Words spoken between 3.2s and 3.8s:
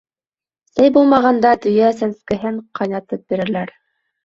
бирәләр.